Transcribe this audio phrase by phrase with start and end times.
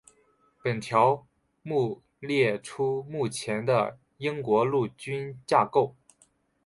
[0.63, 1.27] 本条
[1.61, 5.95] 目列出目前的英国陆军架构。